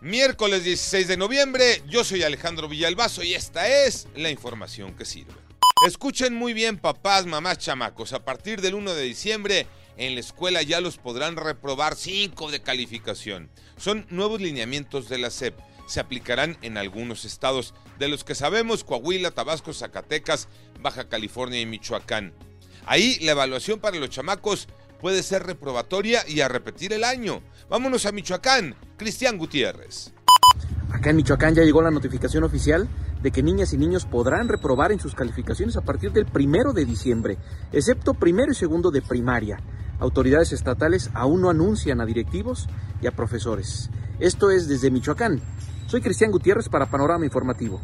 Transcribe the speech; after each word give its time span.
Miércoles 0.00 0.62
16 0.62 1.08
de 1.08 1.16
noviembre, 1.16 1.82
yo 1.88 2.04
soy 2.04 2.22
Alejandro 2.22 2.68
Villalbazo 2.68 3.24
y 3.24 3.34
esta 3.34 3.66
es 3.66 4.06
la 4.14 4.30
información 4.30 4.94
que 4.94 5.04
sirve. 5.04 5.34
Escuchen 5.84 6.34
muy 6.36 6.52
bien 6.52 6.78
papás, 6.78 7.26
mamás, 7.26 7.58
chamacos, 7.58 8.12
a 8.12 8.24
partir 8.24 8.60
del 8.60 8.74
1 8.74 8.94
de 8.94 9.02
diciembre 9.02 9.66
en 9.96 10.14
la 10.14 10.20
escuela 10.20 10.62
ya 10.62 10.80
los 10.80 10.98
podrán 10.98 11.34
reprobar 11.34 11.96
5 11.96 12.52
de 12.52 12.62
calificación. 12.62 13.50
Son 13.76 14.06
nuevos 14.08 14.40
lineamientos 14.40 15.08
de 15.08 15.18
la 15.18 15.30
SEP. 15.30 15.58
Se 15.88 15.98
aplicarán 15.98 16.56
en 16.62 16.78
algunos 16.78 17.24
estados, 17.24 17.74
de 17.98 18.06
los 18.06 18.22
que 18.22 18.36
sabemos 18.36 18.84
Coahuila, 18.84 19.32
Tabasco, 19.32 19.72
Zacatecas, 19.72 20.46
Baja 20.80 21.08
California 21.08 21.60
y 21.60 21.66
Michoacán. 21.66 22.32
Ahí 22.86 23.18
la 23.20 23.32
evaluación 23.32 23.80
para 23.80 23.98
los 23.98 24.10
chamacos 24.10 24.68
puede 25.00 25.22
ser 25.22 25.44
reprobatoria 25.44 26.20
y 26.28 26.40
a 26.40 26.48
repetir 26.48 26.92
el 26.92 27.04
año. 27.04 27.40
Vámonos 27.68 28.06
a 28.06 28.12
Michoacán. 28.12 28.74
Cristian 28.96 29.38
Gutiérrez. 29.38 30.12
Acá 30.90 31.10
en 31.10 31.16
Michoacán 31.16 31.54
ya 31.54 31.62
llegó 31.62 31.82
la 31.82 31.90
notificación 31.90 32.44
oficial 32.44 32.88
de 33.22 33.30
que 33.30 33.42
niñas 33.42 33.72
y 33.72 33.78
niños 33.78 34.06
podrán 34.06 34.48
reprobar 34.48 34.92
en 34.92 35.00
sus 35.00 35.14
calificaciones 35.14 35.76
a 35.76 35.82
partir 35.82 36.12
del 36.12 36.26
primero 36.26 36.72
de 36.72 36.84
diciembre, 36.84 37.36
excepto 37.72 38.14
primero 38.14 38.52
y 38.52 38.54
segundo 38.54 38.90
de 38.90 39.02
primaria. 39.02 39.60
Autoridades 40.00 40.52
estatales 40.52 41.10
aún 41.14 41.42
no 41.42 41.50
anuncian 41.50 42.00
a 42.00 42.06
directivos 42.06 42.68
y 43.02 43.06
a 43.06 43.12
profesores. 43.12 43.90
Esto 44.20 44.50
es 44.50 44.68
desde 44.68 44.90
Michoacán. 44.90 45.40
Soy 45.86 46.00
Cristian 46.00 46.30
Gutiérrez 46.30 46.68
para 46.68 46.86
Panorama 46.86 47.24
Informativo. 47.24 47.80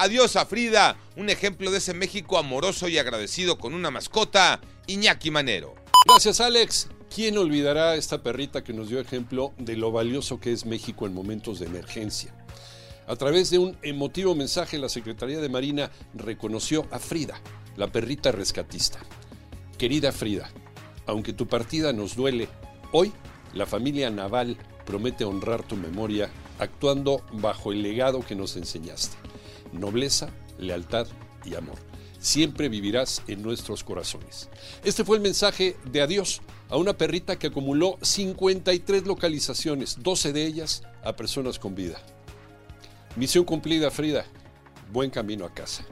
Adiós 0.00 0.36
a 0.36 0.46
Frida, 0.46 0.96
un 1.16 1.28
ejemplo 1.28 1.72
de 1.72 1.78
ese 1.78 1.92
México 1.92 2.38
amoroso 2.38 2.86
y 2.88 2.98
agradecido 2.98 3.58
con 3.58 3.74
una 3.74 3.90
mascota, 3.90 4.60
Iñaki 4.86 5.32
Manero. 5.32 5.74
Gracias 6.06 6.40
Alex. 6.40 6.86
¿Quién 7.12 7.36
olvidará 7.36 7.96
esta 7.96 8.22
perrita 8.22 8.62
que 8.62 8.72
nos 8.72 8.90
dio 8.90 9.00
ejemplo 9.00 9.54
de 9.58 9.76
lo 9.76 9.90
valioso 9.90 10.38
que 10.38 10.52
es 10.52 10.66
México 10.66 11.04
en 11.04 11.14
momentos 11.14 11.58
de 11.58 11.66
emergencia? 11.66 12.32
A 13.08 13.16
través 13.16 13.50
de 13.50 13.58
un 13.58 13.76
emotivo 13.82 14.36
mensaje, 14.36 14.78
la 14.78 14.88
Secretaría 14.88 15.40
de 15.40 15.48
Marina 15.48 15.90
reconoció 16.14 16.86
a 16.92 17.00
Frida, 17.00 17.40
la 17.76 17.90
perrita 17.90 18.30
rescatista. 18.30 19.00
Querida 19.78 20.12
Frida, 20.12 20.48
aunque 21.06 21.32
tu 21.32 21.48
partida 21.48 21.92
nos 21.92 22.14
duele, 22.14 22.48
hoy 22.92 23.12
la 23.52 23.66
familia 23.66 24.10
Naval 24.10 24.58
promete 24.86 25.24
honrar 25.24 25.64
tu 25.64 25.74
memoria 25.74 26.30
actuando 26.60 27.26
bajo 27.32 27.72
el 27.72 27.82
legado 27.82 28.20
que 28.20 28.36
nos 28.36 28.56
enseñaste. 28.56 29.27
Nobleza, 29.72 30.30
lealtad 30.58 31.06
y 31.44 31.54
amor 31.54 31.88
siempre 32.18 32.68
vivirás 32.68 33.22
en 33.28 33.42
nuestros 33.42 33.84
corazones. 33.84 34.48
Este 34.84 35.04
fue 35.04 35.16
el 35.16 35.22
mensaje 35.22 35.76
de 35.84 36.02
adiós 36.02 36.40
a 36.68 36.76
una 36.76 36.96
perrita 36.96 37.38
que 37.38 37.48
acumuló 37.48 37.98
53 38.02 39.06
localizaciones, 39.06 39.98
12 40.02 40.32
de 40.32 40.46
ellas 40.46 40.82
a 41.04 41.14
personas 41.16 41.58
con 41.58 41.74
vida. 41.74 42.00
Misión 43.16 43.44
cumplida, 43.44 43.90
Frida. 43.90 44.26
Buen 44.92 45.10
camino 45.10 45.44
a 45.44 45.54
casa. 45.54 45.84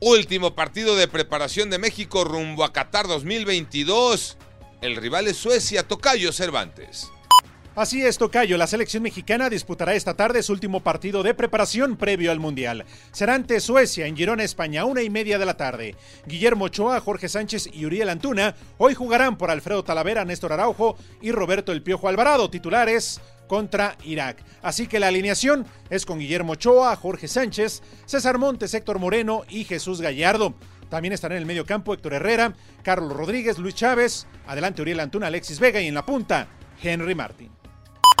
Último 0.00 0.54
partido 0.54 0.96
de 0.96 1.08
preparación 1.08 1.70
de 1.70 1.78
México 1.78 2.24
rumbo 2.24 2.64
a 2.64 2.72
Qatar 2.72 3.06
2022. 3.06 4.36
El 4.80 4.96
rival 4.96 5.28
es 5.28 5.36
Suecia, 5.36 5.86
Tocayo 5.86 6.32
Cervantes. 6.32 7.10
Así 7.76 8.04
es, 8.04 8.18
Tocayo. 8.18 8.58
La 8.58 8.66
selección 8.66 9.04
mexicana 9.04 9.48
disputará 9.48 9.94
esta 9.94 10.14
tarde 10.14 10.42
su 10.42 10.52
último 10.52 10.80
partido 10.80 11.22
de 11.22 11.34
preparación 11.34 11.96
previo 11.96 12.32
al 12.32 12.40
Mundial. 12.40 12.84
Será 13.12 13.36
ante 13.36 13.60
Suecia 13.60 14.06
en 14.06 14.16
Girona, 14.16 14.42
España, 14.42 14.84
una 14.84 15.02
y 15.02 15.08
media 15.08 15.38
de 15.38 15.46
la 15.46 15.56
tarde. 15.56 15.94
Guillermo 16.26 16.64
Ochoa, 16.64 17.00
Jorge 17.00 17.28
Sánchez 17.28 17.70
y 17.72 17.86
Uriel 17.86 18.08
Antuna 18.08 18.56
hoy 18.76 18.94
jugarán 18.94 19.38
por 19.38 19.52
Alfredo 19.52 19.84
Talavera, 19.84 20.24
Néstor 20.24 20.52
Araujo 20.52 20.96
y 21.22 21.30
Roberto 21.30 21.70
El 21.70 21.82
Piojo 21.82 22.08
Alvarado, 22.08 22.50
titulares 22.50 23.20
contra 23.46 23.96
Irak. 24.04 24.42
Así 24.62 24.88
que 24.88 24.98
la 24.98 25.06
alineación 25.06 25.64
es 25.90 26.04
con 26.04 26.18
Guillermo 26.18 26.54
Ochoa, 26.54 26.96
Jorge 26.96 27.28
Sánchez, 27.28 27.82
César 28.04 28.38
Montes, 28.38 28.74
Héctor 28.74 28.98
Moreno 28.98 29.44
y 29.48 29.62
Jesús 29.62 30.00
Gallardo. 30.00 30.54
También 30.88 31.12
estarán 31.12 31.36
en 31.36 31.42
el 31.42 31.46
medio 31.46 31.64
campo 31.64 31.94
Héctor 31.94 32.14
Herrera, 32.14 32.52
Carlos 32.82 33.12
Rodríguez, 33.12 33.58
Luis 33.58 33.76
Chávez, 33.76 34.26
adelante 34.48 34.82
Uriel 34.82 34.98
Antuna, 34.98 35.28
Alexis 35.28 35.60
Vega 35.60 35.80
y 35.80 35.86
en 35.86 35.94
la 35.94 36.04
punta 36.04 36.48
Henry 36.82 37.14
Martín. 37.14 37.59